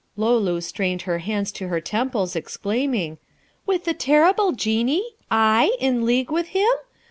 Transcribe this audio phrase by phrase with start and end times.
[0.17, 3.19] Luloo strained her hands to her temples, exclaiming,
[3.67, 5.13] 'With the terrible Genie?
[5.29, 5.77] I?
[5.79, 6.71] in league with him?